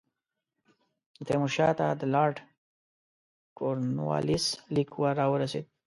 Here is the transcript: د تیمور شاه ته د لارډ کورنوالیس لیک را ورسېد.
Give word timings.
د 1.17 1.19
تیمور 1.27 1.51
شاه 1.57 1.73
ته 1.79 1.87
د 2.01 2.03
لارډ 2.13 2.37
کورنوالیس 3.57 4.45
لیک 4.75 4.89
را 5.19 5.25
ورسېد. 5.31 5.65